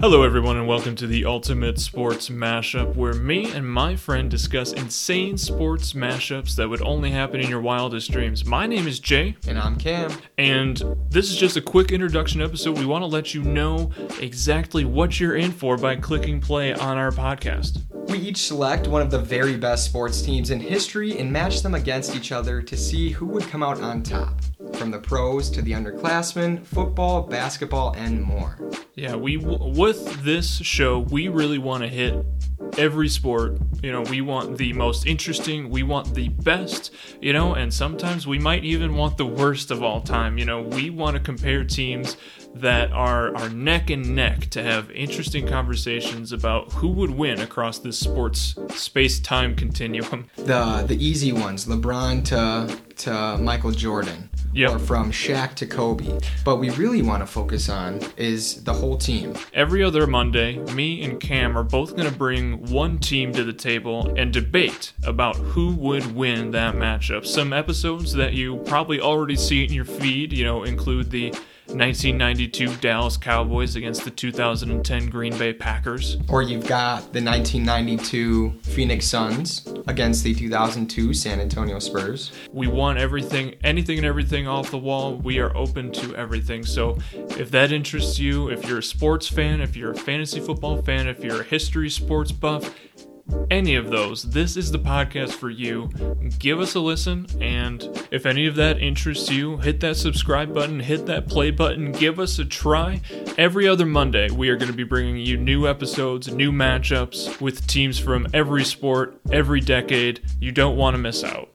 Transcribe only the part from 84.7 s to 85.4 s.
the wall. We